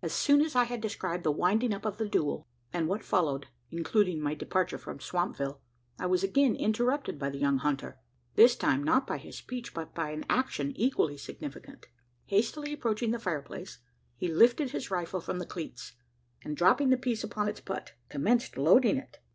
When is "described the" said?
0.80-1.30